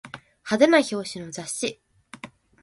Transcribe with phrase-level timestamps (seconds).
[0.43, 1.79] 派手な表紙の雑誌